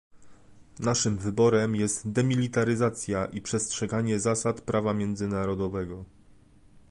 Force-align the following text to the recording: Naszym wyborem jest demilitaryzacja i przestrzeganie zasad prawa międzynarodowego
Naszym 0.79 1.17
wyborem 1.17 1.75
jest 1.75 2.11
demilitaryzacja 2.11 3.25
i 3.25 3.41
przestrzeganie 3.41 4.19
zasad 4.19 4.61
prawa 4.61 4.93
międzynarodowego 4.93 6.05